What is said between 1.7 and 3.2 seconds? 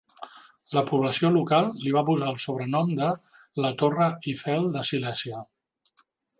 li va posar el sobrenom de